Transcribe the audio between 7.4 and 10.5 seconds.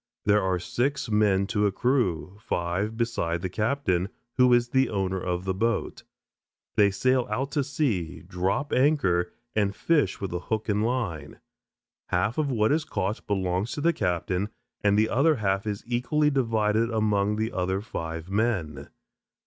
to sea, drop anchor, and fish with